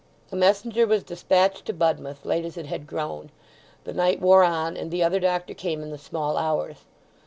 A 0.31 0.35
messenger 0.35 0.87
was 0.87 1.03
despatched 1.03 1.65
to 1.67 1.73
Budmouth, 1.73 2.25
late 2.25 2.43
as 2.43 2.57
it 2.57 2.65
had 2.65 2.87
grown; 2.87 3.29
the 3.83 3.93
night 3.93 4.19
wore 4.19 4.43
on, 4.43 4.75
and 4.75 4.89
the 4.89 5.03
other 5.03 5.19
doctor 5.19 5.53
came 5.53 5.83
in 5.83 5.91
the 5.91 5.99
small 5.99 6.37
hours. 6.37 6.77